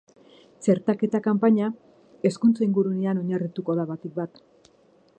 [0.67, 1.69] Txertaketa-kanpaina
[2.31, 4.47] hezkuntza-ingurunean oinarrituko da batik bat.